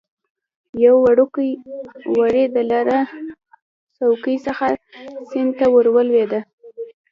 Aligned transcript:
یو 0.83 0.95
وړکی 1.05 1.49
وری 2.17 2.45
د 2.55 2.57
لره 2.71 2.83
له 2.83 2.99
څوکې 3.97 4.35
څخه 4.45 4.65
سیند 5.29 5.51
ته 5.59 5.65
ور 5.73 5.87
ولوېده. 5.95 6.39